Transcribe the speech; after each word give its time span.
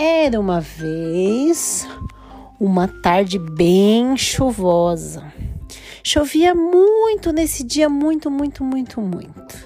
Era 0.00 0.38
uma 0.38 0.60
vez 0.60 1.84
uma 2.60 2.86
tarde 2.86 3.36
bem 3.36 4.16
chuvosa. 4.16 5.24
Chovia 6.04 6.54
muito 6.54 7.32
nesse 7.32 7.64
dia, 7.64 7.88
muito, 7.88 8.30
muito, 8.30 8.62
muito, 8.62 9.00
muito. 9.00 9.56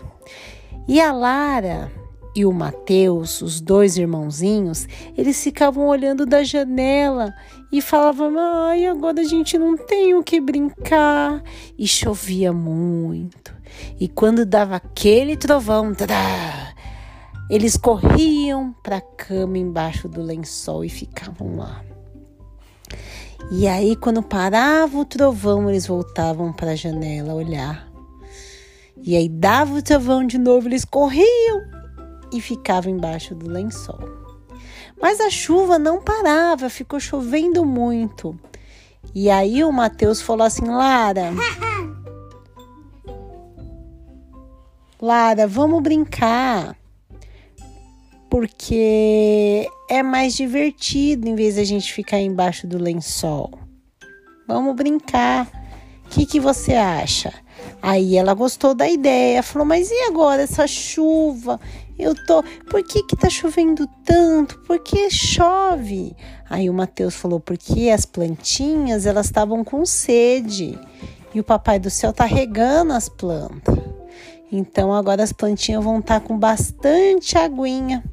E 0.89 0.99
a 1.03 1.13
Lara 1.13 1.93
e 2.35 2.47
o 2.47 2.51
Mateus, 2.51 3.43
os 3.43 3.61
dois 3.61 3.99
irmãozinhos, 3.99 4.89
eles 5.19 5.45
ficavam 5.45 5.87
olhando 5.87 6.25
da 6.25 6.43
janela 6.43 7.35
e 7.71 7.83
falavam: 7.83 8.33
Ai, 8.39 8.87
agora 8.87 9.21
a 9.21 9.25
gente 9.25 9.59
não 9.59 9.77
tem 9.77 10.15
o 10.15 10.25
que 10.25 10.41
brincar. 10.41 11.43
E 11.77 11.87
chovia 11.87 12.55
muito. 12.55 13.55
E 14.01 14.09
quando 14.09 14.47
dava 14.47 14.77
aquele 14.77 15.37
trovão, 15.37 15.95
tadá, 15.95 16.62
eles 17.53 17.77
corriam 17.77 18.75
para 18.83 18.97
a 18.97 19.01
cama 19.03 19.59
embaixo 19.59 20.09
do 20.09 20.23
lençol 20.23 20.87
e 20.87 20.89
ficavam 20.89 21.59
lá. 21.59 21.85
E 23.51 23.69
aí, 23.69 23.95
quando 23.95 24.23
parava 24.23 24.97
o 24.97 25.05
trovão, 25.05 25.69
eles 25.69 25.87
voltavam 25.87 26.51
para 26.51 26.71
a 26.71 26.75
janela 26.75 27.35
olhar. 27.35 27.93
E 28.97 29.15
aí 29.15 29.29
dava 29.29 29.75
o 29.75 29.83
trovão 29.83 30.27
de 30.27 30.39
novo, 30.39 30.67
eles 30.67 30.83
corriam 30.83 31.61
e 32.33 32.41
ficavam 32.41 32.91
embaixo 32.91 33.35
do 33.35 33.51
lençol. 33.51 34.01
Mas 34.99 35.21
a 35.21 35.29
chuva 35.29 35.79
não 35.79 36.01
parava, 36.01 36.71
ficou 36.71 36.99
chovendo 36.99 37.67
muito. 37.67 38.35
E 39.15 39.29
aí 39.29 39.63
o 39.63 39.71
Mateus 39.71 40.23
falou 40.23 40.47
assim: 40.47 40.65
Lara, 40.65 41.33
Lara, 44.99 45.47
vamos 45.47 45.83
brincar 45.83 46.81
porque 48.33 49.69
é 49.91 50.03
mais 50.03 50.35
divertido 50.35 51.29
em 51.29 51.35
vez 51.35 51.57
da 51.57 51.65
gente 51.65 51.93
ficar 51.93 52.19
embaixo 52.19 52.67
do 52.67 52.79
lençol. 52.79 53.51
Vamos 54.49 54.75
brincar. 54.75 55.47
O 56.07 56.09
que, 56.09 56.25
que 56.25 56.41
você 56.41 56.73
acha? 56.73 57.31
Aí 57.83 58.17
ela 58.17 58.33
gostou 58.33 58.75
da 58.75 58.89
ideia, 58.89 59.43
falou: 59.43 59.69
Mas 59.69 59.91
e 59.91 60.05
agora 60.05 60.41
essa 60.41 60.67
chuva? 60.67 61.61
Eu 61.99 62.15
tô. 62.25 62.43
Por 62.71 62.83
que 62.83 63.03
que 63.03 63.15
tá 63.15 63.29
chovendo 63.29 63.87
tanto? 64.03 64.59
Por 64.61 64.79
que 64.79 65.11
chove? 65.11 66.17
Aí 66.49 66.71
o 66.71 66.75
Mateus 66.75 67.15
falou: 67.15 67.39
Porque 67.39 67.91
as 67.91 68.07
plantinhas 68.07 69.05
elas 69.05 69.27
estavam 69.27 69.63
com 69.63 69.85
sede 69.85 70.79
e 71.35 71.41
o 71.41 71.45
papai 71.45 71.79
do 71.79 71.91
céu 71.91 72.15
tá 72.15 72.25
regando 72.25 72.95
as 72.95 73.11
plantas. 73.11 73.92
Então 74.55 74.93
agora 74.93 75.23
as 75.23 75.33
plantinhas 75.33 75.83
vão 75.83 75.99
estar 75.99 76.21
tá 76.21 76.27
com 76.27 76.39
bastante 76.39 77.39
aguinha 77.39 78.05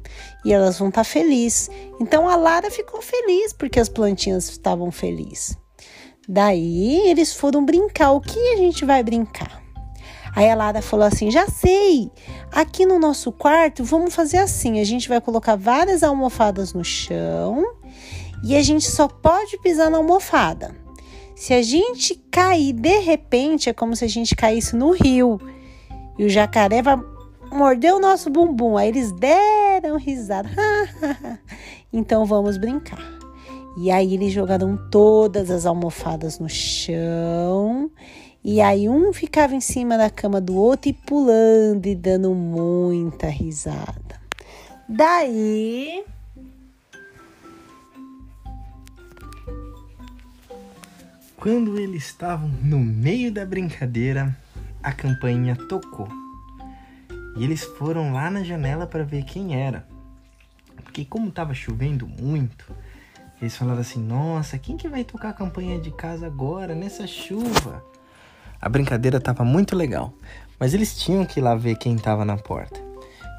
e 0.42 0.50
elas 0.50 0.78
vão 0.78 0.88
estar 0.88 1.02
tá 1.02 1.04
felizes. 1.04 1.70
Então 2.00 2.26
a 2.26 2.34
Lara 2.34 2.70
ficou 2.70 3.02
feliz 3.02 3.52
porque 3.52 3.78
as 3.78 3.90
plantinhas 3.90 4.48
estavam 4.48 4.90
felizes. 4.90 5.58
Daí 6.26 7.10
eles 7.10 7.34
foram 7.34 7.62
brincar. 7.62 8.12
O 8.12 8.20
que 8.22 8.38
a 8.54 8.56
gente 8.56 8.86
vai 8.86 9.02
brincar? 9.02 9.60
Aí 10.34 10.48
a 10.48 10.54
Lara 10.54 10.80
falou 10.80 11.04
assim: 11.04 11.30
Já 11.30 11.46
sei, 11.46 12.10
aqui 12.50 12.86
no 12.86 12.98
nosso 12.98 13.30
quarto 13.30 13.84
vamos 13.84 14.14
fazer 14.14 14.38
assim: 14.38 14.80
a 14.80 14.84
gente 14.84 15.10
vai 15.10 15.20
colocar 15.20 15.56
várias 15.56 16.02
almofadas 16.02 16.72
no 16.72 16.84
chão 16.84 17.62
e 18.42 18.56
a 18.56 18.62
gente 18.62 18.90
só 18.90 19.06
pode 19.06 19.58
pisar 19.58 19.90
na 19.90 19.98
almofada. 19.98 20.74
Se 21.36 21.52
a 21.52 21.62
gente 21.62 22.14
cair 22.30 22.72
de 22.72 22.98
repente, 22.98 23.68
é 23.68 23.72
como 23.74 23.94
se 23.94 24.04
a 24.04 24.08
gente 24.08 24.34
caísse 24.34 24.74
no 24.74 24.92
rio 24.92 25.38
e 26.20 26.24
o 26.26 26.28
jacaré 26.28 26.82
vai 26.82 27.00
morder 27.50 27.94
o 27.94 27.98
nosso 27.98 28.28
bumbum. 28.28 28.76
Aí 28.76 28.88
eles 28.88 29.10
deram 29.12 29.96
risada. 29.96 30.50
então 31.90 32.26
vamos 32.26 32.58
brincar. 32.58 33.02
E 33.78 33.90
aí 33.90 34.12
eles 34.12 34.30
jogaram 34.30 34.76
todas 34.90 35.50
as 35.50 35.64
almofadas 35.64 36.38
no 36.38 36.46
chão. 36.46 37.90
E 38.44 38.60
aí 38.60 38.86
um 38.86 39.14
ficava 39.14 39.54
em 39.54 39.62
cima 39.62 39.96
da 39.96 40.10
cama 40.10 40.42
do 40.42 40.54
outro 40.56 40.90
e 40.90 40.92
pulando 40.92 41.86
e 41.86 41.94
dando 41.94 42.34
muita 42.34 43.26
risada. 43.26 44.20
Daí. 44.86 46.04
Quando 51.38 51.78
eles 51.78 52.04
estavam 52.04 52.50
no 52.62 52.78
meio 52.78 53.32
da 53.32 53.46
brincadeira, 53.46 54.36
a 54.82 54.92
campainha 54.92 55.56
tocou. 55.56 56.08
E 57.36 57.44
eles 57.44 57.62
foram 57.62 58.12
lá 58.12 58.30
na 58.30 58.42
janela 58.42 58.86
para 58.86 59.04
ver 59.04 59.24
quem 59.24 59.54
era. 59.54 59.86
Porque 60.82 61.04
como 61.04 61.28
estava 61.28 61.54
chovendo 61.54 62.06
muito, 62.06 62.72
eles 63.40 63.56
falaram 63.56 63.80
assim: 63.80 64.00
"Nossa, 64.00 64.58
quem 64.58 64.76
que 64.76 64.88
vai 64.88 65.04
tocar 65.04 65.30
a 65.30 65.34
campainha 65.34 65.78
de 65.78 65.90
casa 65.90 66.26
agora 66.26 66.74
nessa 66.74 67.06
chuva?" 67.06 67.84
A 68.60 68.68
brincadeira 68.68 69.18
estava 69.18 69.44
muito 69.44 69.76
legal, 69.76 70.12
mas 70.58 70.74
eles 70.74 70.98
tinham 70.98 71.24
que 71.24 71.40
ir 71.40 71.42
lá 71.42 71.54
ver 71.54 71.76
quem 71.76 71.94
estava 71.94 72.24
na 72.24 72.36
porta. 72.36 72.80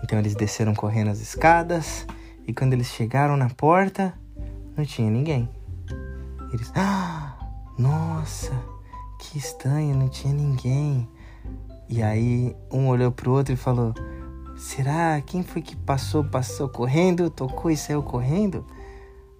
Então 0.03 0.18
eles 0.18 0.34
desceram 0.34 0.73
correndo 0.73 1.12
as 1.12 1.19
escadas 1.19 2.08
e 2.47 2.53
quando 2.53 2.73
eles 2.73 2.88
chegaram 2.88 3.38
na 3.38 3.50
porta, 3.50 4.13
não 4.75 4.85
tinha 4.85 5.12
ninguém. 5.12 5.50
Eles: 6.53 6.72
"Ah, 6.75 7.38
nossa, 7.78 8.52
que 9.19 9.38
estranho, 9.38 9.96
não 9.96 10.09
tinha 10.09 10.34
ninguém." 10.34 11.08
E 11.91 12.02
aí 12.02 12.56
um 12.72 12.88
olhou 12.88 13.12
pro 13.12 13.34
outro 13.34 13.53
e 13.53 13.57
falou: 13.57 13.94
Será? 14.56 15.19
Quem 15.19 15.44
foi 15.44 15.62
que 15.62 15.75
passou, 15.75 16.24
passou 16.24 16.69
correndo, 16.69 17.29
tocou 17.29 17.69
e 17.69 17.75
saiu 17.75 18.02
correndo? 18.02 18.66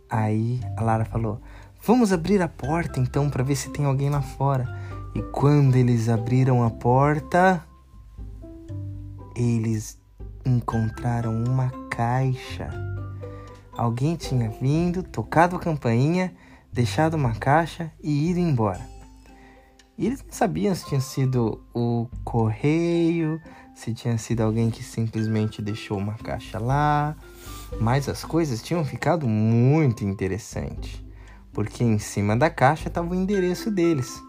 Aí 0.10 0.60
a 0.76 0.84
Lara 0.84 1.06
falou: 1.06 1.40
Vamos 1.82 2.12
abrir 2.12 2.42
a 2.42 2.50
porta 2.50 3.00
então 3.00 3.30
para 3.30 3.42
ver 3.42 3.56
se 3.56 3.70
tem 3.70 3.86
alguém 3.86 4.10
lá 4.10 4.22
fora. 4.22 4.68
E 5.16 5.22
quando 5.22 5.78
eles 5.78 6.10
abriram 6.10 6.62
a 6.62 6.70
porta, 6.70 7.66
eles 9.34 9.98
encontraram 10.46 11.44
uma 11.46 11.70
caixa. 11.90 12.70
Alguém 13.72 14.18
tinha 14.18 14.50
vindo, 14.50 15.04
tocado 15.04 15.56
a 15.56 15.60
campainha, 15.60 16.36
deixado 16.72 17.14
uma 17.14 17.34
caixa 17.34 17.92
e 18.04 18.30
ido 18.30 18.40
embora. 18.40 18.91
E 20.02 20.08
eles 20.08 20.24
não 20.24 20.34
sabiam 20.34 20.74
se 20.74 20.88
tinha 20.88 21.00
sido 21.00 21.62
o 21.76 22.08
correio, 22.24 23.40
se 23.76 23.94
tinha 23.94 24.18
sido 24.18 24.42
alguém 24.42 24.72
que 24.72 24.84
simplesmente 24.84 25.62
deixou 25.62 25.96
uma 25.96 26.16
caixa 26.16 26.58
lá. 26.58 27.16
Mas 27.80 28.10
as 28.10 28.26
coisas 28.26 28.64
tinham 28.64 28.84
ficado 28.84 29.28
muito 29.28 30.04
interessantes, 30.04 31.00
porque 31.54 31.84
em 31.84 32.00
cima 32.00 32.36
da 32.36 32.50
caixa 32.50 32.88
estava 32.88 33.12
o 33.12 33.14
endereço 33.14 33.70
deles. 33.70 34.20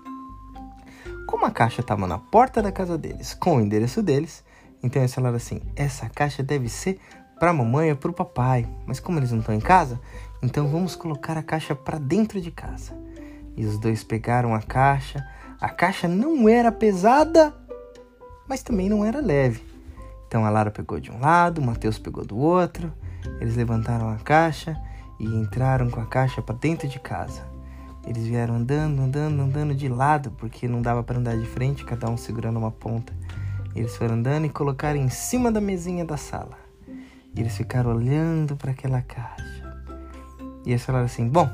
Como 1.27 1.47
a 1.47 1.51
caixa 1.51 1.81
estava 1.81 2.07
na 2.07 2.19
porta 2.19 2.61
da 2.61 2.71
casa 2.71 2.99
deles, 2.99 3.33
com 3.33 3.57
o 3.57 3.61
endereço 3.63 4.03
deles, 4.03 4.45
então 4.83 5.01
eles 5.01 5.15
falaram 5.15 5.37
assim: 5.37 5.63
essa 5.75 6.07
caixa 6.11 6.43
deve 6.43 6.69
ser 6.69 7.01
para 7.41 7.49
a 7.49 7.55
mamãe 7.55 7.91
ou 7.91 7.97
para 7.97 8.11
o 8.11 8.15
papai. 8.15 8.69
Mas 8.85 9.01
como 9.01 9.19
eles 9.19 9.33
não 9.33 9.39
estão 9.39 9.55
em 9.55 9.61
casa, 9.61 9.99
então 10.43 10.69
vamos 10.69 10.95
colocar 10.95 11.39
a 11.39 11.43
caixa 11.43 11.75
para 11.75 11.99
dentro 11.99 12.43
de 12.43 12.51
casa. 12.51 12.95
E 13.57 13.65
os 13.65 13.79
dois 13.79 14.05
pegaram 14.05 14.55
a 14.55 14.61
caixa, 14.61 15.27
a 15.63 15.69
caixa 15.69 16.09
não 16.09 16.49
era 16.49 16.73
pesada, 16.73 17.55
mas 18.49 18.65
também 18.65 18.89
não 18.89 19.05
era 19.05 19.21
leve. 19.21 19.63
Então 20.27 20.45
a 20.45 20.51
Lara 20.51 20.73
pegou 20.73 20.99
de 20.99 21.09
um 21.09 21.21
lado, 21.21 21.61
o 21.61 21.65
Matheus 21.65 22.01
pegou 22.01 22.25
do 22.25 22.37
outro. 22.37 22.93
Eles 23.41 23.55
levantaram 23.55 24.09
a 24.09 24.17
caixa 24.17 24.77
e 25.21 25.25
entraram 25.25 25.89
com 25.89 26.01
a 26.01 26.07
caixa 26.07 26.43
para 26.43 26.57
dentro 26.57 26.89
de 26.89 26.99
casa. 26.99 27.47
Eles 28.05 28.27
vieram 28.27 28.57
andando, 28.57 29.03
andando, 29.03 29.41
andando 29.41 29.73
de 29.73 29.89
lado, 29.89 30.33
porque 30.33 30.67
não 30.67 30.83
dava 30.83 31.05
para 31.05 31.21
andar 31.21 31.37
de 31.37 31.47
frente, 31.47 31.85
cada 31.85 32.11
um 32.11 32.17
segurando 32.17 32.59
uma 32.59 32.73
ponta. 32.73 33.13
Eles 33.73 33.97
foram 33.97 34.17
andando 34.17 34.47
e 34.47 34.51
colocaram 34.51 34.99
em 34.99 35.11
cima 35.11 35.53
da 35.53 35.61
mesinha 35.61 36.05
da 36.05 36.17
sala. 36.17 36.59
E 36.89 37.41
eles 37.41 37.57
ficaram 37.57 37.95
olhando 37.95 38.57
para 38.57 38.73
aquela 38.73 39.01
caixa. 39.01 39.85
E 40.67 40.71
eles 40.71 40.85
falaram 40.85 41.07
assim: 41.07 41.29
Bom, 41.29 41.49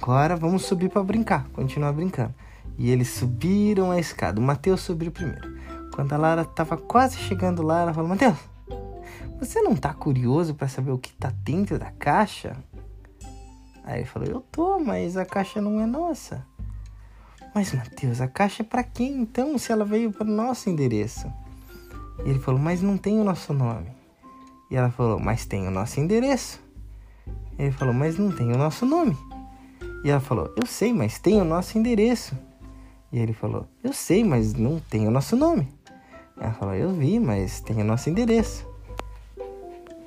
agora 0.00 0.36
vamos 0.36 0.64
subir 0.66 0.88
para 0.88 1.02
brincar, 1.02 1.48
continuar 1.48 1.92
brincando. 1.92 2.32
E 2.76 2.90
eles 2.90 3.08
subiram 3.08 3.90
a 3.90 3.98
escada. 3.98 4.40
O 4.40 4.42
Mateus 4.42 4.80
subiu 4.80 5.10
primeiro. 5.10 5.54
Quando 5.94 6.12
a 6.12 6.16
Lara 6.16 6.42
estava 6.42 6.76
quase 6.76 7.16
chegando 7.18 7.62
lá, 7.62 7.82
ela 7.82 7.94
falou: 7.94 8.08
Mateus, 8.08 8.36
você 9.38 9.60
não 9.60 9.76
tá 9.76 9.92
curioso 9.92 10.54
para 10.54 10.68
saber 10.68 10.90
o 10.90 10.98
que 10.98 11.12
tá 11.12 11.30
dentro 11.44 11.78
da 11.78 11.90
caixa? 11.92 12.56
Aí 13.84 14.00
ele 14.00 14.06
falou: 14.06 14.28
Eu 14.28 14.40
tô, 14.40 14.78
mas 14.78 15.16
a 15.16 15.24
caixa 15.24 15.60
não 15.60 15.80
é 15.80 15.86
nossa. 15.86 16.44
Mas 17.54 17.72
Mateus, 17.72 18.20
a 18.20 18.26
caixa 18.26 18.62
é 18.62 18.66
para 18.66 18.82
quem 18.82 19.20
então, 19.20 19.56
se 19.58 19.70
ela 19.70 19.84
veio 19.84 20.10
para 20.10 20.26
o 20.26 20.30
nosso 20.30 20.68
endereço? 20.68 21.32
E 22.24 22.30
ele 22.30 22.40
falou: 22.40 22.58
Mas 22.58 22.82
não 22.82 22.96
tem 22.96 23.20
o 23.20 23.24
nosso 23.24 23.52
nome. 23.52 23.92
E 24.70 24.76
ela 24.76 24.90
falou: 24.90 25.20
Mas 25.20 25.44
tem 25.44 25.68
o 25.68 25.70
nosso 25.70 26.00
endereço. 26.00 26.60
Ele 27.58 27.70
falou: 27.70 27.94
Mas 27.94 28.18
não 28.18 28.32
tem 28.32 28.52
o 28.52 28.58
nosso 28.58 28.84
nome. 28.84 29.16
E 30.02 30.10
ela 30.10 30.20
falou: 30.20 30.52
Eu 30.56 30.66
sei, 30.66 30.92
mas 30.92 31.18
tem 31.18 31.40
o 31.40 31.44
nosso 31.44 31.78
endereço. 31.78 32.36
E 33.14 33.20
ele 33.20 33.32
falou: 33.32 33.64
Eu 33.80 33.92
sei, 33.92 34.24
mas 34.24 34.54
não 34.54 34.80
tem 34.80 35.06
o 35.06 35.10
nosso 35.10 35.36
nome. 35.36 35.68
Ela 36.36 36.52
falou: 36.52 36.74
Eu 36.74 36.90
vi, 36.90 37.20
mas 37.20 37.60
tem 37.60 37.80
o 37.80 37.84
nosso 37.84 38.10
endereço. 38.10 38.66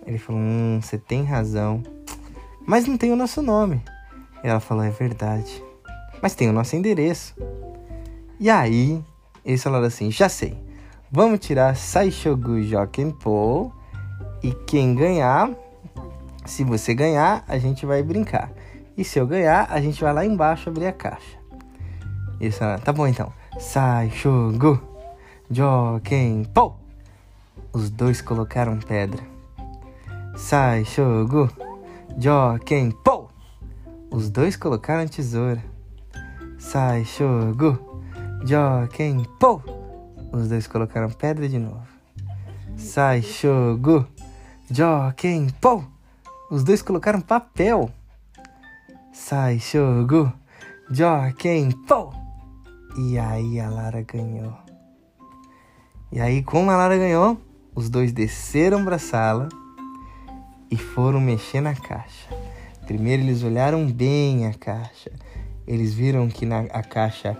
Ele 0.05 0.17
falou: 0.17 0.41
Hum, 0.41 0.81
você 0.81 0.97
tem 0.97 1.23
razão. 1.23 1.81
mas 2.67 2.85
não 2.85 2.97
tem 2.97 3.13
o 3.13 3.15
nosso 3.15 3.41
nome. 3.41 3.81
Ela 4.43 4.59
falou: 4.59 4.83
É 4.83 4.89
verdade, 4.89 5.63
mas 6.21 6.35
tem 6.35 6.49
o 6.49 6.51
nosso 6.51 6.75
endereço. 6.75 7.33
E 8.41 8.49
aí, 8.49 9.01
eles 9.45 9.63
falaram 9.63 9.85
assim: 9.85 10.11
Já 10.11 10.27
sei, 10.27 10.61
vamos 11.09 11.39
tirar 11.39 11.77
Saishogu 11.77 12.61
Jokenpo 12.61 13.71
e 14.43 14.51
quem 14.51 14.93
ganhar, 14.93 15.49
se 16.45 16.61
você 16.65 16.93
ganhar, 16.93 17.45
a 17.47 17.57
gente 17.57 17.85
vai 17.85 18.03
brincar. 18.03 18.51
E 18.97 19.05
se 19.05 19.17
eu 19.17 19.25
ganhar, 19.25 19.65
a 19.71 19.79
gente 19.79 20.01
vai 20.03 20.11
lá 20.11 20.25
embaixo 20.25 20.67
abrir 20.67 20.87
a 20.87 20.91
caixa. 20.91 21.36
Eles 22.39 22.57
falaram: 22.57 22.81
Tá 22.81 22.93
bom 22.93 23.07
então. 23.07 23.31
Saishogu 23.59 24.81
Jokenpo. 25.49 26.75
Os 27.73 27.89
dois 27.89 28.21
colocaram 28.21 28.77
pedra. 28.79 29.21
Saishogu 30.35 31.49
Jokenpo. 32.17 33.29
Os 34.11 34.29
dois 34.29 34.55
colocaram 34.55 35.07
tesoura. 35.07 35.63
Saishogu 36.59 37.79
Jokenpo. 38.45 39.63
Os 40.31 40.49
dois 40.49 40.67
colocaram 40.67 41.09
pedra 41.09 41.49
de 41.49 41.57
novo. 41.57 41.87
Saishogu 42.75 44.05
Jokenpo. 44.69 45.83
Os 46.51 46.63
dois 46.63 46.81
colocaram 46.81 47.21
papel. 47.21 47.89
Saishogu 49.11 50.31
Jokenpo. 50.91 52.26
E 52.97 53.19
aí 53.19 53.59
a 53.59 53.69
Lara 53.69 54.01
ganhou. 54.01 54.57
E 56.11 56.19
aí, 56.19 56.41
como 56.41 56.71
a 56.71 56.75
Lara 56.75 56.97
ganhou, 56.97 57.37
os 57.75 57.89
dois 57.89 58.11
desceram 58.11 58.83
para 58.83 58.95
a 58.95 58.99
sala 58.99 59.49
e 60.71 60.75
foram 60.75 61.21
mexer 61.21 61.61
na 61.61 61.75
caixa. 61.75 62.27
Primeiro 62.87 63.21
eles 63.21 63.43
olharam 63.43 63.85
bem 63.85 64.47
a 64.47 64.53
caixa. 64.55 65.11
Eles 65.67 65.93
viram 65.93 66.27
que 66.27 66.43
na, 66.43 66.61
a 66.71 66.81
caixa 66.81 67.37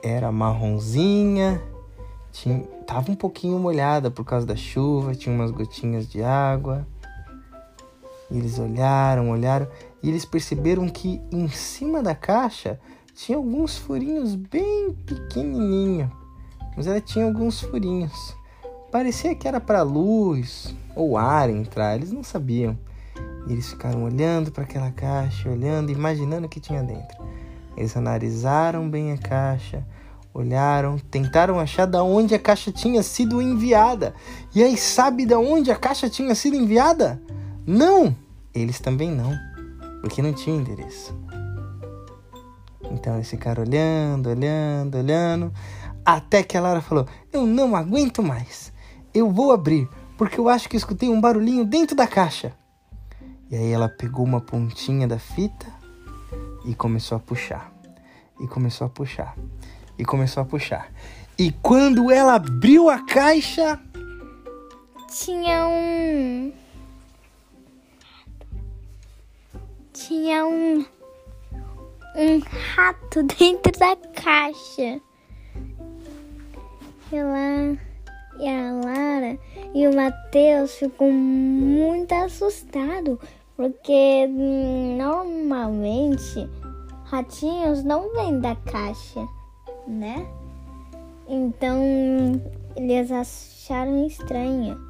era 0.00 0.30
marronzinha, 0.30 1.60
tinha, 2.30 2.60
tava 2.86 3.10
um 3.10 3.16
pouquinho 3.16 3.58
molhada 3.58 4.12
por 4.12 4.24
causa 4.24 4.46
da 4.46 4.54
chuva, 4.54 5.16
tinha 5.16 5.34
umas 5.34 5.50
gotinhas 5.50 6.08
de 6.08 6.22
água. 6.22 6.86
E 8.30 8.38
eles 8.38 8.60
olharam, 8.60 9.30
olharam 9.30 9.66
e 10.00 10.08
eles 10.08 10.24
perceberam 10.24 10.88
que 10.88 11.20
em 11.32 11.48
cima 11.48 12.00
da 12.00 12.14
caixa 12.14 12.78
tinha 13.22 13.36
alguns 13.36 13.76
furinhos 13.76 14.34
bem 14.34 14.96
pequenininho, 15.04 16.10
mas 16.74 16.86
ela 16.86 17.02
tinha 17.02 17.26
alguns 17.26 17.60
furinhos. 17.60 18.34
Parecia 18.90 19.34
que 19.34 19.46
era 19.46 19.60
para 19.60 19.82
luz 19.82 20.74
ou 20.96 21.18
ar 21.18 21.50
entrar, 21.50 21.96
eles 21.96 22.10
não 22.10 22.22
sabiam. 22.22 22.78
E 23.46 23.52
eles 23.52 23.68
ficaram 23.68 24.04
olhando 24.04 24.50
para 24.50 24.64
aquela 24.64 24.90
caixa, 24.90 25.50
olhando, 25.50 25.92
imaginando 25.92 26.46
o 26.46 26.48
que 26.48 26.60
tinha 26.60 26.82
dentro. 26.82 27.18
Eles 27.76 27.94
analisaram 27.94 28.88
bem 28.88 29.12
a 29.12 29.18
caixa, 29.18 29.86
olharam, 30.32 30.98
tentaram 30.98 31.60
achar 31.60 31.84
da 31.84 32.02
onde 32.02 32.34
a 32.34 32.38
caixa 32.38 32.72
tinha 32.72 33.02
sido 33.02 33.42
enviada. 33.42 34.14
E 34.54 34.62
aí, 34.62 34.78
sabe 34.78 35.26
da 35.26 35.38
onde 35.38 35.70
a 35.70 35.76
caixa 35.76 36.08
tinha 36.08 36.34
sido 36.34 36.56
enviada? 36.56 37.20
Não! 37.66 38.16
Eles 38.54 38.80
também 38.80 39.10
não, 39.10 39.36
porque 40.00 40.22
não 40.22 40.32
tinha 40.32 40.56
endereço. 40.56 41.14
Então 42.90 43.14
eles 43.14 43.30
ficaram 43.30 43.62
olhando, 43.62 44.28
olhando, 44.28 44.98
olhando, 44.98 45.52
até 46.04 46.42
que 46.42 46.56
a 46.56 46.60
Lara 46.60 46.80
falou: 46.80 47.06
Eu 47.32 47.46
não 47.46 47.76
aguento 47.76 48.22
mais. 48.22 48.72
Eu 49.14 49.30
vou 49.30 49.52
abrir, 49.52 49.88
porque 50.16 50.38
eu 50.38 50.48
acho 50.48 50.68
que 50.68 50.76
escutei 50.76 51.08
um 51.08 51.20
barulhinho 51.20 51.64
dentro 51.64 51.96
da 51.96 52.06
caixa. 52.06 52.52
E 53.50 53.56
aí 53.56 53.70
ela 53.72 53.88
pegou 53.88 54.24
uma 54.24 54.40
pontinha 54.40 55.08
da 55.08 55.18
fita 55.18 55.66
e 56.64 56.74
começou 56.74 57.16
a 57.16 57.20
puxar. 57.20 57.72
E 58.38 58.46
começou 58.46 58.86
a 58.86 58.90
puxar. 58.90 59.36
E 59.98 60.04
começou 60.04 60.42
a 60.42 60.46
puxar. 60.46 60.90
E 61.38 61.50
quando 61.50 62.10
ela 62.10 62.34
abriu 62.34 62.88
a 62.88 63.04
caixa. 63.04 63.80
Tinha 65.08 65.66
um. 65.66 66.52
Tinha 69.92 70.46
um. 70.46 70.84
Um 72.16 72.40
rato 72.74 73.22
dentro 73.38 73.72
da 73.78 73.96
caixa. 74.14 75.00
Ela 77.12 77.76
e 78.38 78.48
a 78.48 78.72
Lara 78.72 79.38
e 79.74 79.86
o 79.86 79.94
Matheus 79.94 80.74
ficam 80.76 81.12
muito 81.12 82.12
assustados, 82.12 83.18
porque 83.56 84.26
normalmente 84.96 86.48
ratinhos 87.04 87.84
não 87.84 88.12
vêm 88.14 88.40
da 88.40 88.56
caixa, 88.56 89.26
né? 89.86 90.26
Então 91.28 91.78
eles 92.76 93.12
acharam 93.12 94.06
estranho. 94.06 94.80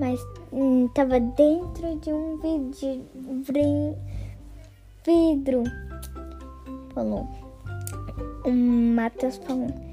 Mas 0.00 0.20
estava 0.86 1.16
hum, 1.16 1.32
dentro 1.36 1.96
de 2.00 2.12
um 2.12 2.36
vidro. 2.38 3.96
Vidro. 5.04 5.64
Falou. 6.94 7.28
O 8.44 8.50
Matheus 8.50 9.36
falou 9.38 9.88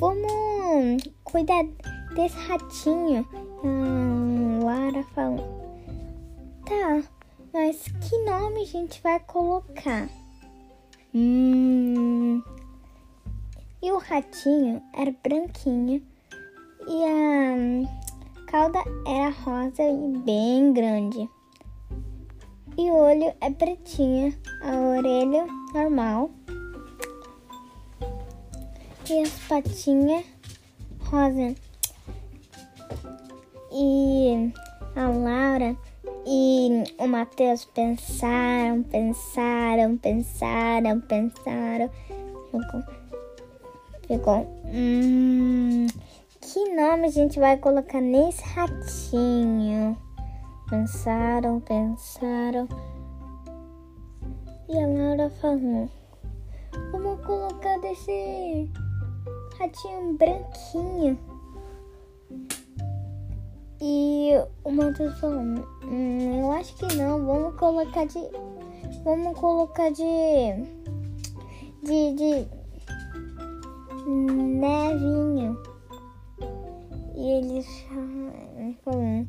vamos 0.00 1.02
cuidar 1.24 1.62
desse 2.14 2.36
ratinho. 2.48 3.26
A 3.62 4.64
Lara 4.64 5.02
falou: 5.14 5.46
Tá, 6.64 7.02
mas 7.52 7.84
que 7.84 8.18
nome 8.24 8.62
a 8.62 8.66
gente 8.66 9.00
vai 9.02 9.20
colocar? 9.20 10.08
Hum. 11.14 12.42
E 13.82 13.92
o 13.92 13.98
ratinho 13.98 14.82
era 14.94 15.14
branquinho 15.22 16.02
e 16.86 17.04
a 17.04 18.46
cauda 18.46 18.78
era 19.06 19.30
rosa 19.30 19.82
e 19.82 20.18
bem 20.18 20.72
grande. 20.72 21.28
E 22.78 22.90
o 22.90 22.94
olho 22.94 23.32
é 23.40 23.50
pretinho, 23.50 24.34
a 24.62 24.76
orelha 24.96 25.46
normal 25.74 26.30
e 29.10 29.22
as 29.22 29.30
patinhas 29.48 30.24
rosa. 31.10 31.54
E 33.72 34.52
a 34.96 35.08
Laura 35.08 35.76
e 36.26 36.84
o 36.98 37.06
Matheus 37.06 37.64
pensaram, 37.64 38.82
pensaram, 38.84 39.96
pensaram, 39.96 41.00
pensaram. 41.00 41.90
Ficou, 42.50 42.82
ficou 44.06 44.62
hum, 44.66 45.86
que 46.40 46.74
nome 46.74 47.06
a 47.06 47.10
gente 47.10 47.38
vai 47.38 47.56
colocar 47.56 48.00
nesse 48.00 48.42
ratinho? 48.44 49.96
Pensaram, 50.70 51.58
pensaram. 51.58 52.68
E 54.68 54.78
a 54.78 54.86
Laura 54.86 55.28
falou: 55.28 55.90
Vamos 56.92 57.26
colocar 57.26 57.76
desse 57.80 58.70
ratinho 59.58 60.16
branquinho. 60.16 61.18
E 63.80 64.30
o 64.62 64.70
Matheus 64.70 65.18
falou, 65.18 65.40
hum, 65.40 66.40
eu 66.40 66.52
acho 66.52 66.76
que 66.76 66.94
não, 66.94 67.26
vamos 67.26 67.56
colocar 67.56 68.06
de. 68.06 68.20
Vamos 69.02 69.36
colocar 69.40 69.90
de. 69.90 70.04
De. 71.82 72.14
de 72.14 72.48
nevinho. 74.06 75.60
E 77.16 77.28
eles 77.28 77.66
falaram, 78.84 79.26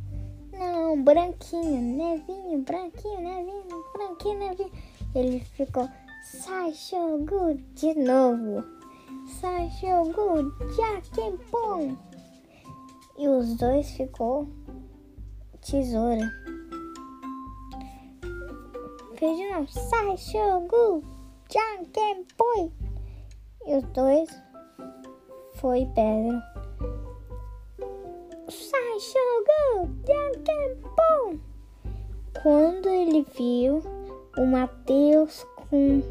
não, 0.72 1.04
branquinho, 1.04 1.82
nevinho, 1.82 2.62
branquinho, 2.62 3.20
nevinho, 3.20 3.86
branquinho, 3.94 4.40
nevinho. 4.40 4.72
Ele 5.14 5.40
ficou, 5.40 5.90
sai, 6.24 6.74
Shogu, 6.74 7.56
de 7.76 7.94
novo. 7.96 8.64
Sajogu 9.28 10.52
Jaquempom. 10.76 11.98
E 13.18 13.28
os 13.28 13.56
dois 13.56 13.90
ficou 13.92 14.48
tesoura. 15.62 16.30
Fez 19.16 19.38
de 19.38 19.52
novo. 19.52 19.68
Sajogu 19.68 21.04
Jaquempom. 21.50 22.72
E 23.68 23.76
os 23.76 23.84
dois 23.92 24.30
foi 25.56 25.86
pedra. 25.94 26.51
Sajogu 28.52 29.90
Jaquempom. 30.06 31.40
Quando 32.44 32.90
ele 32.90 33.26
viu 33.38 33.82
o 34.38 34.46
Mateus 34.46 35.46
com 35.56 36.02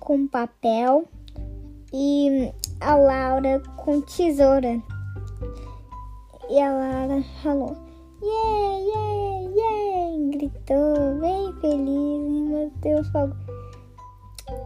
com 0.00 0.26
papel 0.26 1.04
e 1.92 2.52
a 2.80 2.96
Laura 2.96 3.62
com 3.76 4.00
tesoura. 4.00 4.82
E 6.50 6.60
a 6.60 6.72
Laura 6.72 7.22
falou: 7.42 7.76
Yeah, 8.20 8.78
yeah, 9.54 10.30
gritou 10.30 11.20
bem 11.20 11.52
feliz 11.60 12.72
e 12.84 12.94
o 12.94 13.04
fogo. 13.12 13.36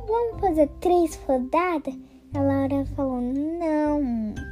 Vamos 0.07 0.41
fazer 0.41 0.69
três 0.81 1.17
rodadas? 1.27 1.95
A 2.35 2.41
Laura 2.41 2.87
falou, 2.97 3.21
não. 3.21 4.52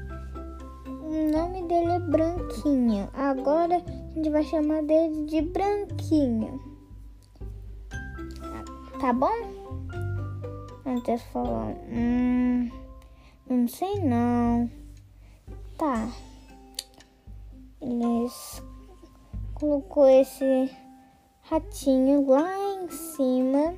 O 1.11 1.33
nome 1.33 1.67
dele 1.67 1.91
é 1.91 1.99
Branquinho. 1.99 3.09
Agora 3.15 3.79
a 3.79 4.15
gente 4.15 4.31
vai 4.31 4.45
chamar 4.45 4.85
dele 4.85 5.25
de 5.27 5.43
Branquinho. 5.43 6.61
Tá 9.01 9.13
bom? 9.13 9.27
Antes 10.87 11.21
falou, 11.33 11.77
hum, 11.91 12.71
não 13.49 13.67
sei 13.67 13.99
não. 14.05 14.71
Tá. 15.77 16.09
Eles 17.81 18.63
colocou 19.55 20.09
esse 20.09 20.71
ratinho 21.43 22.25
lá 22.29 22.57
em 22.85 22.89
cima. 22.89 23.75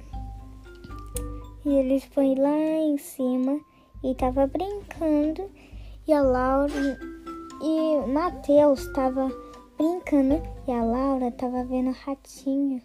E 1.65 1.71
eles 1.71 2.05
foi 2.05 2.35
lá 2.35 2.59
em 2.59 2.99
cima 2.99 3.59
e 4.05 4.15
tava 4.15 4.47
brincando. 4.47 5.51
E 6.07 6.13
a 6.13 6.21
Laura 6.21 7.12
e 7.63 7.97
o 7.97 8.09
Matheus 8.09 8.81
estava 8.81 9.31
brincando 9.79 10.43
e 10.67 10.73
a 10.73 10.85
Laura 10.85 11.29
estava 11.29 11.65
vendo 11.65 11.91
o 11.91 11.93
ratinho 11.93 12.83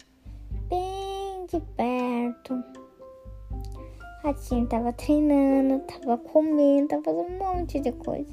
bem 0.68 1.46
de 1.46 1.60
perto. 1.76 2.54
O 2.54 4.26
ratinho 4.26 4.64
estava 4.64 4.92
treinando, 4.92 5.82
estava 5.82 6.16
comendo, 6.18 6.84
estava 6.84 7.02
fazendo 7.02 7.28
um 7.28 7.38
monte 7.38 7.80
de 7.80 7.90
coisa. 7.90 8.32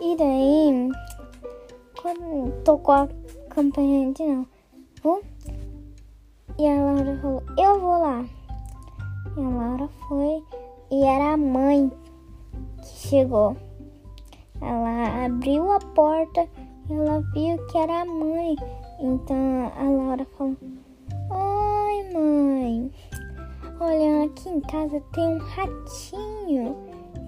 E 0.00 0.16
daí, 0.16 0.90
quando 2.02 2.62
tocou 2.64 2.94
a 2.94 3.08
campanha 3.48 4.12
de 4.12 4.24
novo, 4.24 5.22
e 6.58 6.66
a 6.66 6.82
Laura 6.82 7.18
falou, 7.18 7.42
eu 7.56 7.80
vou 7.80 7.98
lá. 7.98 8.24
E 9.36 9.40
a 9.40 9.48
Laura 9.48 9.88
foi 10.06 10.42
e 10.90 11.04
era 11.04 11.32
a 11.32 11.36
mãe 11.36 11.90
que 12.84 13.08
chegou. 13.08 13.56
Ela 14.60 15.26
abriu 15.26 15.72
a 15.72 15.78
porta 15.78 16.48
e 16.88 16.92
ela 16.92 17.20
viu 17.32 17.66
que 17.66 17.78
era 17.78 18.02
a 18.02 18.04
mãe. 18.04 18.56
Então 19.00 19.72
a 19.76 19.84
Laura 19.84 20.26
falou: 20.36 20.56
Oi, 21.30 22.12
mãe. 22.12 22.92
Olha, 23.80 24.24
aqui 24.26 24.48
em 24.48 24.60
casa 24.60 25.02
tem 25.12 25.28
um 25.28 25.38
ratinho 25.38 26.76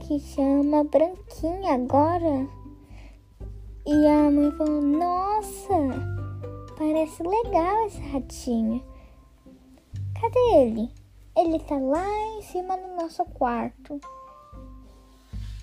que 0.00 0.18
chama 0.20 0.84
Branquinha 0.84 1.74
agora. 1.74 2.46
E 3.86 4.06
a 4.06 4.30
mãe 4.30 4.50
falou: 4.52 4.82
Nossa, 4.82 5.74
parece 6.78 7.22
legal 7.22 7.86
esse 7.86 8.00
ratinho. 8.00 8.82
Cadê 10.20 10.38
ele? 10.54 10.90
Ele 11.36 11.58
tá 11.58 11.76
lá 11.76 12.06
em 12.38 12.42
cima 12.42 12.76
do 12.78 12.96
nosso 12.96 13.24
quarto. 13.26 14.00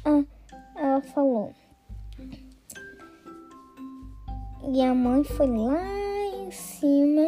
Ah, 0.06 0.24
ela 0.76 1.02
falou. 1.02 1.54
E 4.66 4.82
a 4.82 4.94
mãe 4.94 5.24
foi 5.24 5.48
lá 5.48 5.82
em 6.36 6.52
cima 6.52 7.22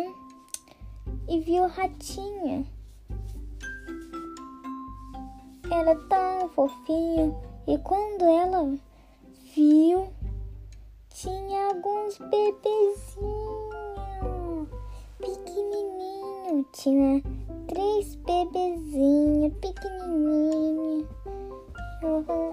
e 1.27 1.39
viu 1.39 1.63
o 1.63 1.67
ratinho. 1.67 2.65
Era 5.71 5.95
tão 6.07 6.49
fofinho. 6.49 7.35
E 7.67 7.77
quando 7.79 8.23
ela 8.23 8.77
viu, 9.55 10.07
tinha 11.09 11.67
alguns 11.67 12.17
bebezinhos 12.17 13.55
pequenininhos. 15.17 16.65
Tinha 16.73 17.23
três 17.67 18.15
bebezinhos 18.15 19.53
pequenininhos. 19.59 21.07
Ela, 22.01 22.51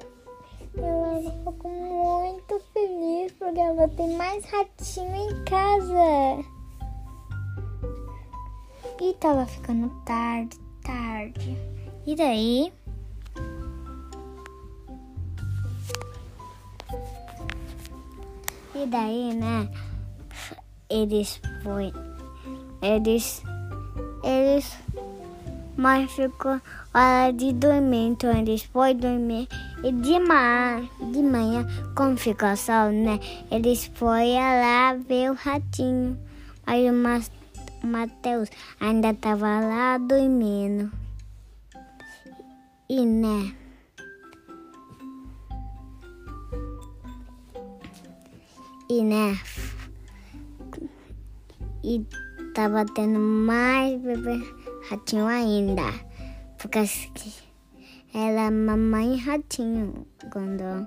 ela 1.27 1.53
ficou 1.53 1.71
muito 1.71 2.61
feliz 2.73 3.33
porque 3.33 3.61
ela 3.61 3.89
tem 3.89 4.17
mais 4.17 4.45
ratinho 4.47 5.15
em 5.15 5.45
casa. 5.45 6.45
E 9.01 9.15
tava 9.15 9.47
ficando 9.47 9.89
tarde, 10.05 10.59
tarde. 10.85 11.57
E 12.07 12.15
daí? 12.15 12.73
E 18.75 18.87
daí, 18.87 19.35
né? 19.35 19.69
Eles 20.89 21.41
foi. 21.63 21.93
Eles. 22.81 23.43
Eles. 24.25 24.79
Mas 25.77 26.13
ficou 26.13 26.61
hora 26.93 27.33
de 27.33 27.53
dormir, 27.55 28.09
então 28.09 28.31
eles 28.37 28.63
foram 28.65 28.95
dormir. 28.95 29.49
E 29.83 29.91
de 29.91 30.19
manhã, 30.19 30.89
de 31.11 31.23
manhã, 31.23 31.67
como 31.97 32.17
ficou 32.17 32.55
sol, 32.57 32.93
né? 32.93 33.19
Eles 33.51 33.91
foram 33.95 34.35
lá 34.35 34.95
ver 34.95 35.31
o 35.31 35.35
ratinho. 35.35 36.19
Aí 36.67 36.89
o 36.91 37.87
Matheus 37.87 38.51
ainda 38.81 39.15
tava 39.15 39.61
lá 39.61 39.99
dormindo. 39.99 40.93
E 42.89 43.07
né? 43.07 43.55
E 48.91 49.03
né? 49.03 49.41
E 51.83 52.07
tava 52.55 52.85
tendo 52.95 53.19
mais 53.19 54.01
bebê 54.03 54.62
ratinho 54.93 55.27
ainda. 55.27 55.83
Porque 56.59 56.79
ela 58.15 58.41
é 58.43 58.51
mamãe 58.51 59.17
ratinho 59.17 60.07
quando. 60.31 60.87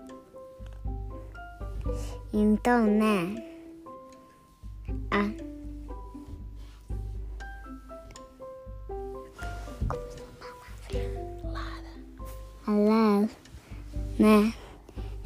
Então, 2.31 2.85
né? 2.85 3.43
A, 5.11 5.21
a 12.67 12.71
Lara, 12.71 13.29
né? 14.19 14.53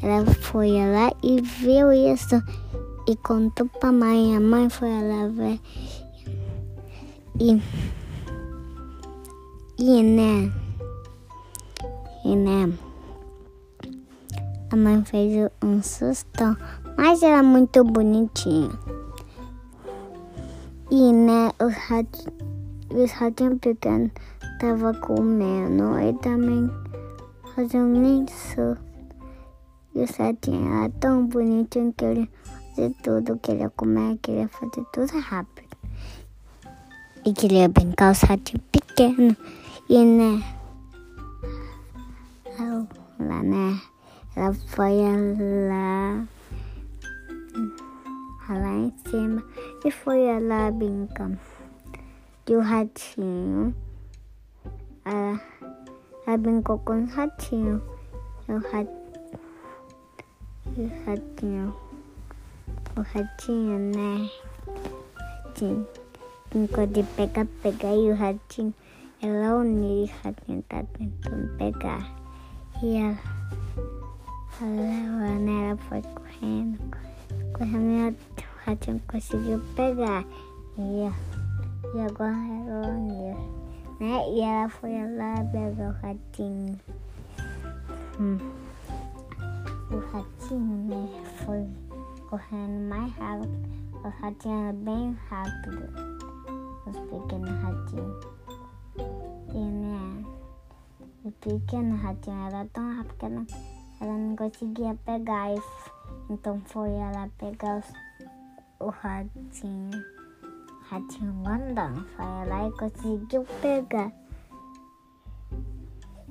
Ela 0.02 0.26
foi 0.42 0.72
lá 0.72 1.12
e 1.22 1.42
viu 1.42 1.92
isso 1.92 2.42
e 3.08 3.16
contou 3.18 3.68
pra 3.68 3.92
mãe. 3.92 4.38
A 4.38 4.40
mãe 4.40 4.70
foi 4.70 4.90
lá 4.90 5.28
ver. 5.28 5.60
E, 7.40 7.62
e 9.82 10.04
né? 10.04 10.52
E 12.26 12.36
né? 12.36 12.78
A 14.70 14.76
mãe 14.76 15.02
fez 15.06 15.50
um 15.64 15.82
sustão, 15.82 16.58
mas 16.98 17.24
era 17.24 17.42
muito 17.42 17.82
bonitinho. 17.86 18.78
E 20.92 21.14
né, 21.14 21.52
os 21.64 21.74
ratinhos, 21.74 22.34
os 22.94 23.12
ratinhos 23.14 23.58
pequenos 23.60 24.12
tava 24.60 24.94
comendo 24.96 25.98
e 25.98 26.14
também 26.16 26.70
fazendo 27.56 28.26
isso. 28.26 28.78
E 29.96 30.02
o 30.02 30.06
ratinho 30.18 30.74
era 30.74 30.90
tão 31.00 31.26
bonitinho 31.26 31.94
que 31.94 32.04
ele 32.04 32.30
fazia 32.76 32.92
tudo, 33.02 33.40
queria 33.40 33.70
comer, 33.70 34.18
queria 34.22 34.50
fazer 34.50 34.84
tudo 34.92 35.20
rápido. 35.22 35.70
E 37.26 37.32
queria 37.32 37.70
brincar 37.70 38.12
os 38.12 38.20
ratinhos 38.20 38.64
pequenos. 38.70 39.38
E 39.92 40.06
né, 40.06 40.44
lá, 43.20 43.42
né? 43.42 43.82
Ela 44.36 44.54
foi 44.54 44.98
lá, 45.58 46.28
lá 48.50 48.76
em 48.76 48.94
cima 49.10 49.44
e 49.84 49.90
foi 49.90 50.40
lá 50.42 50.70
brincar. 50.70 51.32
E 52.48 52.56
o 52.56 52.62
ratinho, 52.62 53.76
ela, 55.06 55.42
ela 56.28 56.38
brincou 56.38 56.78
com 56.78 57.02
o 57.02 57.06
ratinho. 57.08 57.82
E 58.48 58.52
o 58.52 58.60
ratinho, 58.60 59.40
o 60.78 61.06
ratinho, 61.06 61.76
o 62.96 63.02
ratinho, 63.02 63.80
né? 63.80 64.30
Ratinho, 65.46 65.88
brincou 66.52 66.86
de 66.86 67.02
pegar-pegar 67.02 67.96
e 67.96 68.12
o 68.12 68.16
ratinho, 68.16 68.74
ela 69.22 69.58
o 69.58 69.64
ratinho 70.24 70.64
tá 70.70 70.82
tentando 70.98 71.58
pegar. 71.58 72.10
E 72.82 72.96
ela, 72.96 73.18
ela, 74.62 75.40
né, 75.40 75.70
ela 75.70 75.78
foi 75.78 76.02
correndo, 76.02 76.80
correndo, 77.54 78.16
e 78.16 78.42
o 78.42 78.66
ratinho 78.66 79.02
conseguiu 79.08 79.62
pegar. 79.76 80.24
E, 80.78 81.12
e 81.94 82.02
agora 82.02 82.32
ela 82.32 82.88
uniu, 82.88 83.36
né? 84.00 84.30
E 84.30 84.42
ela 84.42 84.70
foi 84.70 84.92
lá 85.18 85.44
pegar 85.52 85.90
o 85.90 86.02
ratinho. 86.02 86.80
Hum. 88.22 88.38
O 89.92 89.98
ratinho, 90.14 90.88
né, 90.88 91.10
foi 91.46 91.68
correndo 92.30 92.88
mais 92.90 93.12
rápido 93.14 93.50
Os 93.96 94.14
ratinhos 94.22 94.68
eram 94.68 94.80
bem 94.80 95.18
rápidos. 95.30 95.90
Os 96.86 97.00
pequenos 97.10 97.50
ratinhos. 97.62 98.39
E 99.54 99.58
né? 99.58 100.24
O 101.24 101.32
pequeno 101.32 101.96
ratinho 101.98 102.48
era 102.48 102.66
tão 102.68 102.96
rápido 102.96 103.18
que 103.18 103.26
ela, 103.26 103.46
ela 104.00 104.18
não 104.18 104.36
conseguia 104.36 104.96
pegar. 105.06 105.54
E, 105.54 105.62
então 106.30 106.62
foi 106.66 106.92
ela 106.92 107.30
pegar 107.38 107.80
os, 107.80 107.94
o 108.80 108.90
ratinho. 108.90 110.04
Ratinho 110.90 111.34
grandão. 111.44 111.94
Foi 112.16 112.26
lá 112.48 112.68
e 112.68 112.72
conseguiu 112.72 113.46
pegar. 113.62 114.12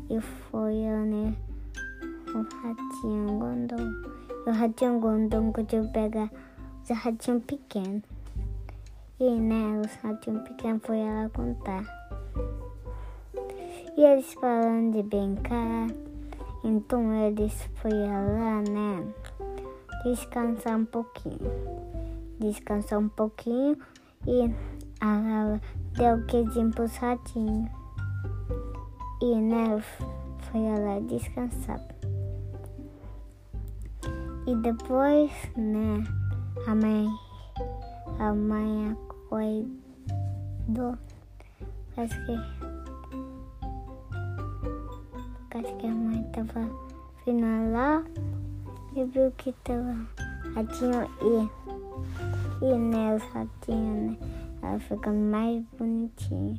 E 0.09 0.21
foi 0.21 0.75
né? 0.75 1.37
O 2.29 2.43
ratinho 2.63 3.39
grandão. 3.39 3.93
E 4.47 4.51
o 4.51 4.53
ratinho 4.53 5.01
grandão 5.01 5.53
conseguiu 5.53 5.91
pegar 5.93 6.31
os 6.83 6.89
ratinhos 6.97 7.45
pequenos. 7.45 8.03
E 9.21 9.31
né, 9.31 9.81
os 9.85 9.95
ratinhos 9.97 10.49
pequenos 10.49 10.83
foi 10.83 10.99
ela 11.01 11.29
contar. 11.29 11.98
E 13.99 14.05
eles 14.05 14.33
falando 14.35 14.93
de 14.93 15.02
brincar. 15.02 15.88
Então 16.62 17.12
eles 17.14 17.69
foram 17.75 18.38
lá, 18.38 18.62
né? 18.71 19.05
Descansar 20.05 20.78
um 20.78 20.85
pouquinho. 20.85 21.50
Descansar 22.38 23.00
um 23.00 23.09
pouquinho 23.09 23.76
e 24.25 24.55
ela 25.00 25.61
deu 25.97 26.14
o 26.14 26.25
queijinho 26.26 26.71
pros 26.71 26.97
ratinhos. 26.97 27.69
E 29.21 29.35
né, 29.35 29.83
foi 30.43 30.61
lá 30.61 31.00
descansar. 31.00 31.81
E 34.47 34.55
depois, 34.62 35.33
né, 35.57 36.05
a 36.69 36.75
mãe, 36.76 37.09
a 38.21 38.33
mãe 38.33 38.93
acordou. 38.93 40.97
Acho 41.97 42.26
que 42.26 42.68
acho 45.59 45.77
que 45.77 45.87
a 45.87 45.91
mãe 45.91 46.23
tava 46.33 46.69
vindo 47.27 47.73
lá 47.73 48.05
e 48.95 49.05
viu 49.05 49.33
que 49.37 49.53
tava 49.65 49.97
ratinho 50.55 51.09
e, 51.23 52.65
e 52.65 52.79
né, 52.79 53.17
os 53.17 53.23
ratinhos, 53.33 54.12
né? 54.12 54.19
Ela 54.62 54.79
ficando 54.79 55.19
mais 55.31 55.65
bonitinha. 55.79 56.59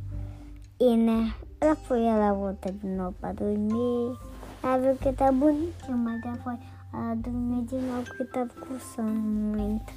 E 0.79 0.97
né, 0.97 1.33
ela 1.61 1.75
foi, 1.75 2.03
ela 2.03 2.33
voltou 2.33 2.71
de 2.71 2.87
novo 2.87 3.15
pra 3.19 3.33
dormir. 3.33 4.17
Ela 4.63 4.77
viu 4.79 4.95
que 4.97 5.13
tá 5.13 5.31
bonitinho, 5.31 5.97
mas 5.97 6.21
ela 6.23 6.37
foi, 6.37 6.57
ela 6.93 7.15
dormiu 7.15 7.65
de 7.65 7.75
novo 7.75 8.05
porque 8.05 8.25
tava 8.25 8.53
coçando 8.53 9.11
muito. 9.11 9.93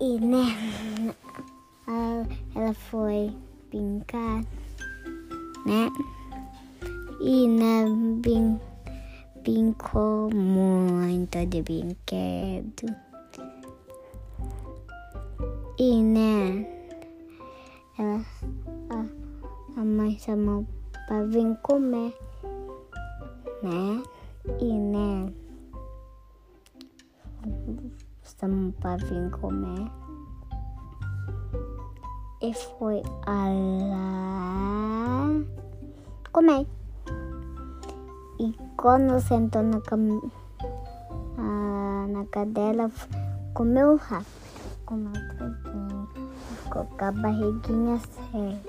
E 0.00 0.20
né, 0.20 1.14
ela, 1.86 2.26
ela 2.54 2.74
foi 2.74 3.32
brincar, 3.70 4.42
né? 5.66 5.88
E 7.20 7.48
né, 7.48 7.84
brin, 8.20 8.60
brincou 9.42 10.30
muito 10.32 11.44
de 11.46 11.62
brinquedo. 11.62 12.94
E 15.76 16.00
né, 16.00 16.64
ela, 17.98 18.24
a, 18.90 19.80
a 19.80 19.84
mãe 19.84 20.16
chamou 20.20 20.64
pra 21.08 21.24
vir 21.24 21.56
comer, 21.62 22.16
né? 23.64 24.02
E 24.60 24.72
né, 24.72 25.32
chamou 28.22 28.70
pra 28.80 28.96
vir 28.96 29.28
comer. 29.32 29.90
E 32.40 32.54
foi 32.54 33.02
a 33.26 33.48
lá 33.90 34.38
comer. 36.32 36.77
E 38.40 38.54
quando 38.76 39.18
sentou 39.20 39.64
na, 39.64 39.80
cam... 39.80 40.20
ah, 41.38 42.06
na 42.08 42.24
cadeira, 42.26 42.88
comeu 43.52 43.96
rápido. 43.96 44.30
Comeu 44.86 45.12
tudinho. 45.12 46.08
Ficou 46.62 46.84
com 46.84 47.04
a 47.04 47.10
barriguinha 47.10 47.98
séria. 47.98 48.60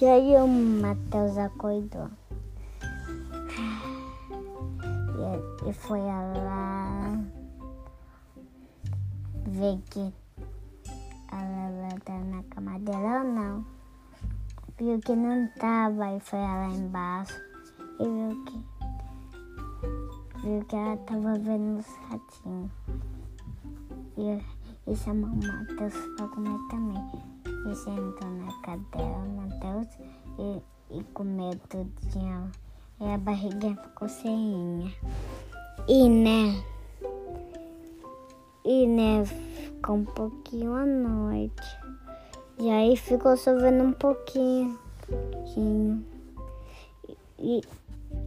E 0.00 0.04
aí 0.06 0.36
o 0.36 0.46
Matheus 0.46 1.36
acordou. 1.38 2.08
E, 5.18 5.68
e 5.68 5.72
foi 5.72 6.00
lá 6.00 7.18
ver 9.44 9.82
que 9.90 10.14
ela 11.32 11.98
tá 12.04 12.16
na 12.16 12.44
cama 12.44 12.78
dela 12.78 13.24
ou 13.24 13.24
não. 13.24 13.66
Viu 14.78 15.00
que 15.00 15.16
não 15.16 15.48
tava 15.58 16.12
e 16.12 16.20
foi 16.20 16.38
lá 16.38 16.68
embaixo 16.68 17.47
e 18.00 18.04
viu 18.04 18.44
que 18.44 18.78
viu 20.42 20.64
que 20.66 20.76
ela 20.76 20.96
tava 20.98 21.38
vendo 21.38 21.78
os 21.78 21.86
ratinhos. 22.08 22.70
E, 24.16 24.90
e 24.90 24.96
chamou 24.96 25.30
o 25.30 25.36
Matheus 25.36 25.94
pra 26.16 26.28
comer 26.28 26.58
também. 26.70 27.04
E 27.70 27.74
sentou 27.74 28.30
na 28.30 28.52
cadeira, 28.62 29.18
Matheus, 29.36 29.88
e, 30.38 30.62
e 30.96 31.04
comeu 31.14 31.58
tudinho. 31.68 32.50
E 33.00 33.04
a 33.04 33.18
barriguinha 33.18 33.76
ficou 33.76 34.08
cheinha. 34.08 34.92
E 35.88 36.08
né? 36.08 36.64
E 38.64 38.86
né? 38.86 39.24
Ficou 39.24 39.96
um 39.96 40.04
pouquinho 40.04 40.74
à 40.74 40.84
noite. 40.84 41.78
E 42.58 42.70
aí 42.70 42.96
ficou 42.96 43.36
chovendo 43.36 43.84
um 43.84 43.92
pouquinho. 43.92 44.78
pouquinho. 45.06 46.04
E, 47.38 47.62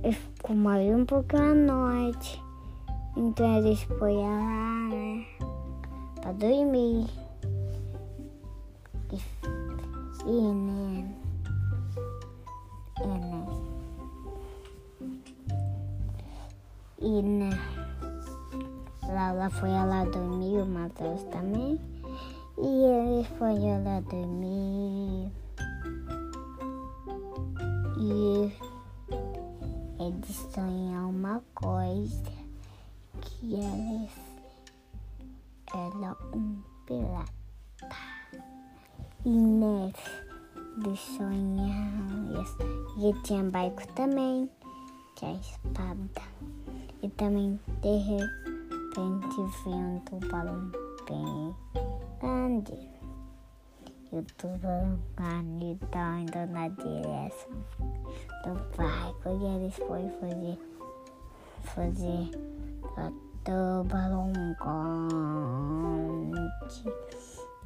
e 0.04 0.12
ficou 0.12 0.56
mais 0.56 0.90
um 0.96 1.06
pouquinho 1.06 1.52
à 1.52 1.54
noite. 1.54 2.44
Então 3.16 3.58
eles 3.58 3.82
foram 3.84 4.22
lá, 4.22 4.90
né? 4.90 5.26
Pra 6.22 6.32
dormir. 6.32 7.08
E, 9.12 9.18
e 10.26 10.42
né? 10.54 11.16
E 13.02 13.08
né? 13.08 13.46
E 17.00 17.22
né? 17.22 17.50
Lala 19.08 19.50
foi 19.50 19.70
lá 19.70 20.06
dormir, 20.06 20.62
o 20.62 20.66
Matheus 20.66 21.24
também. 21.26 21.80
E 22.58 22.66
ele 22.66 23.28
foi 23.38 23.60
lá 23.60 24.00
dormir. 24.10 25.32
E 28.00 28.71
eles 30.02 30.36
sonham 30.52 31.12
uma 31.12 31.44
coisa 31.54 32.24
que 33.22 33.54
eles 33.54 34.12
eram 35.74 36.18
um 36.34 36.64
pirata. 36.88 37.32
E 39.24 39.30
eles 39.30 41.00
sonham 41.00 42.42
isso. 42.42 42.58
E 42.98 43.14
tinha 43.22 43.44
barco 43.44 43.86
também, 43.94 44.50
que 45.16 45.26
é 45.26 45.34
espada. 45.34 46.22
E 47.04 47.10
também 47.10 47.60
de 47.82 47.98
repente 47.98 49.36
veio 49.64 49.78
um 49.78 50.00
tubarão 50.00 50.72
bem 51.08 51.56
grande. 52.20 52.91
E 54.14 54.18
o 54.18 54.24
tubarão 54.38 55.00
grande 55.16 55.80
tá 55.90 56.20
indo 56.20 56.46
na 56.52 56.68
direção 56.68 57.52
do 58.44 58.54
barco 58.76 59.30
e 59.30 59.46
eles 59.46 59.76
foram 59.78 60.10
fazer, 60.20 60.60
fazer 61.64 62.30
o 62.98 63.12
tubarão 63.46 64.34
grande. 64.60 66.42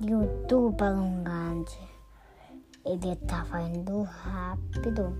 E 0.01 0.13
o 0.13 0.27
tubarão 0.47 1.23
grande, 1.23 1.79
ele 2.85 3.15
tava 3.27 3.61
indo 3.63 4.03
rápido. 4.03 5.17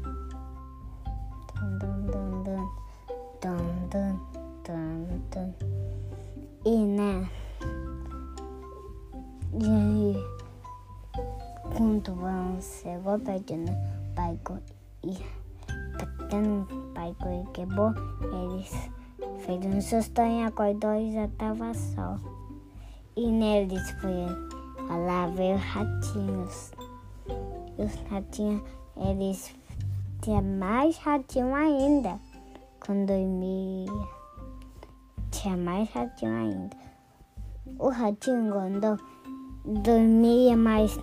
Dun, 1.55 1.79
dun, 1.79 2.05
dun, 2.07 2.43
dun, 2.43 2.67
dun, 3.41 3.65
dun, 3.89 4.19
dun, 4.63 5.21
dun. 5.31 5.49
E 6.65 6.85
né? 6.85 7.29
E 9.57 9.67
quando 12.05 12.09
o 12.09 12.15
tubarão 12.15 12.61
chegou 12.61 13.19
perto 13.19 13.55
no 13.55 13.71
barco 14.15 14.59
e 15.03 15.17
batendo 15.97 16.67
no 16.69 16.93
barco 16.93 17.27
e 17.27 17.51
quebrou, 17.51 17.93
eles 18.21 18.89
fez 19.39 19.65
um 19.65 19.81
susto 19.81 20.21
e 20.21 20.43
acordou 20.43 20.93
e 20.93 21.13
já 21.13 21.27
tava 21.37 21.73
sol. 21.73 22.17
E 23.15 23.27
neles 23.27 23.89
foi 23.99 24.25
lá 24.89 25.27
ver 25.27 25.55
ratinhos. 25.55 26.71
E 27.77 27.81
os 27.81 27.95
ratinhos, 28.09 28.61
eles 28.97 29.55
tinham 30.21 30.43
mais 30.43 30.97
ratinho 30.97 31.53
ainda. 31.55 32.19
Quando 32.85 33.07
dormia, 33.07 33.91
tinha 35.31 35.57
mais 35.57 35.89
ratinho 35.89 36.35
ainda. 36.35 36.77
o 37.79 37.89
ratinho 37.89 38.53
andou, 38.53 38.97
dormia 39.65 40.55
mais. 40.55 40.97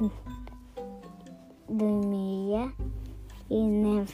Dormia 1.73 2.71
e 3.49 3.67
né, 3.67 4.05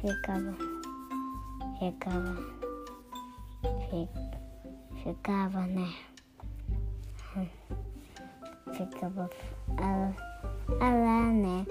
ficava. 0.00 0.54
Ficava. 1.80 2.36
fi- 3.90 4.08
Ficava, 5.02 5.66
né? 5.66 5.92
Ficava 8.76 9.28
lá, 10.80 11.32
né? 11.32 11.66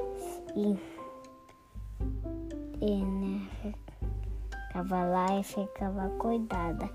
E. 0.58 0.78
E, 2.82 3.06
né? 3.06 3.48
Ficava 4.68 5.04
lá 5.06 5.40
e 5.40 5.44
ficava 5.44 6.06
acordada. 6.06 6.90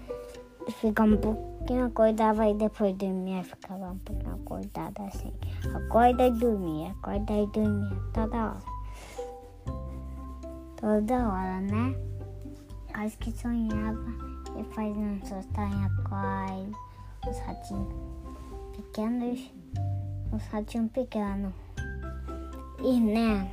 Ficava 0.70 1.12
um 1.12 1.16
pouquinho 1.16 1.86
acordada 1.86 2.48
e 2.48 2.54
depois 2.54 2.96
dormia, 2.96 3.42
ficava 3.42 3.90
um 3.90 3.98
pouquinho 3.98 4.34
acordada 4.34 5.02
assim. 5.02 5.32
Acorda 5.74 6.28
e 6.28 6.30
dormia, 6.30 6.90
acorda 6.92 7.32
e 7.32 7.46
dormia, 7.48 8.00
toda 8.12 8.36
hora. 8.36 8.62
Toda 10.76 11.28
hora, 11.28 11.60
né? 11.60 11.94
Quase 12.92 13.16
que 13.18 13.32
sonhava 13.32 14.04
e 14.58 14.64
fazia 14.72 15.02
um 15.02 15.20
sonho 15.24 15.86
acorda. 15.86 16.78
Os 17.28 17.38
ratinhos 17.40 17.94
pequenos, 18.76 19.52
os 20.32 20.46
ratinhos 20.46 20.90
pequenos. 20.92 21.52
E 22.82 23.00
né? 23.00 23.50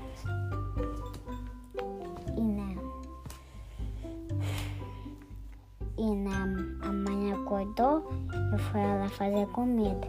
E 2.38 2.42
né? 2.42 2.78
E 5.98 6.16
na 6.16 6.77
a 7.78 7.84
mãe 7.84 7.98
acordou 7.98 8.04
e 8.54 8.58
foi 8.58 8.82
lá 8.82 9.10
fazer 9.10 9.48
comida. 9.48 10.08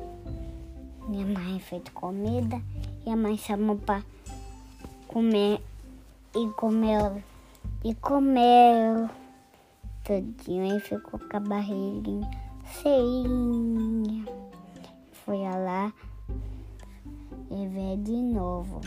Minha 1.07 1.27
mãe 1.27 1.61
fez 1.61 1.83
comida 1.95 2.61
e 3.07 3.11
a 3.11 3.17
mãe 3.17 3.37
chamou 3.37 3.77
para 3.77 4.03
comer 5.07 5.61
e 6.35 6.49
comeu 6.57 7.23
e 7.85 7.95
comeu 7.95 9.09
tudinho 10.05 10.77
e 10.77 10.81
ficou 10.81 11.21
com 11.21 11.37
a 11.37 11.41
barriguinha 11.41 12.29
cheinha. 12.65 14.25
Foi 15.13 15.39
lá 15.39 15.93
e 17.51 17.67
veio 17.69 17.97
de 17.99 18.17
novo. 18.17 18.81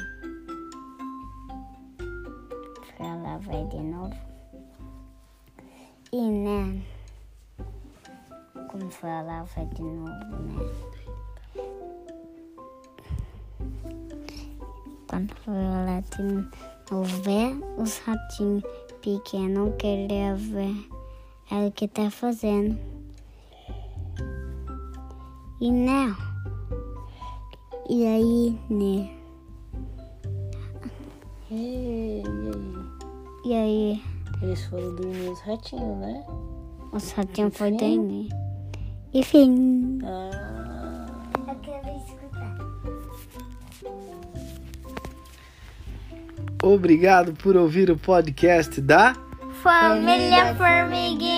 Foi 2.97 3.05
lá, 3.05 3.37
veio 3.37 3.67
de 3.69 3.79
novo. 3.79 4.15
E 6.11 6.21
né? 6.21 6.81
Lá, 9.03 9.43
vai 9.43 9.65
de 9.67 9.81
novo, 9.83 10.07
né? 10.07 10.71
Quando 15.07 15.35
foi 15.35 15.53
lá 15.53 15.99
de 15.99 16.23
novo 16.91 17.81
os 17.81 17.99
ratinhos 17.99 18.63
pequenos, 19.01 19.75
queria 19.77 20.35
ver 20.35 20.75
ela 21.51 21.67
o 21.67 21.71
que 21.71 21.87
tá 21.87 22.09
fazendo. 22.09 22.75
E 25.59 25.71
né? 25.71 26.15
E 27.87 28.05
aí, 28.07 28.59
né? 28.69 29.11
E, 31.51 32.23
e 32.23 32.23
aí? 32.23 32.81
E 33.45 33.53
aí, 33.53 34.03
Eles 34.41 34.65
foram 34.65 34.95
dormir 34.95 35.29
os 35.29 35.39
ratinhos, 35.41 35.97
né? 35.97 36.25
os 36.91 37.11
ratinhos 37.11 37.55
foram 37.55 37.77
dormir. 37.77 38.40
E 39.13 39.23
fim. 39.23 39.99
Ah, 40.03 41.05
Eu 41.47 41.55
quero 41.55 41.97
escutar. 41.97 42.57
Obrigado 46.63 47.33
por 47.33 47.57
ouvir 47.57 47.89
o 47.91 47.97
podcast 47.97 48.79
da 48.79 49.13
Família 49.61 50.55
Formiguinha. 50.55 51.30